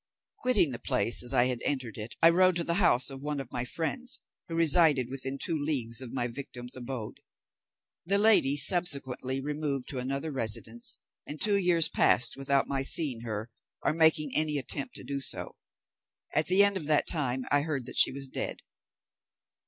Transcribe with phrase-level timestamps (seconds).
[0.39, 3.39] Quitting the place as I had entered it, I rode to the house of one
[3.39, 7.19] of my friends, who resided within two leagues of my victim's abode.
[8.07, 13.51] The lady subsequently removed to another residence, and two years passed without my seeing her,
[13.83, 15.55] or making any attempt to do so.
[16.33, 18.63] At the end, of that time I heard that she was dead.